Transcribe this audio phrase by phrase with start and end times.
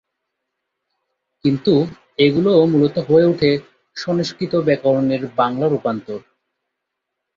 [1.45, 1.73] কিন্তু
[2.19, 3.51] এগুলি মূলত হয়ে ওঠে
[3.97, 6.19] সংস্কৃত ব্যাকরণের বাংলা রূপান্তর।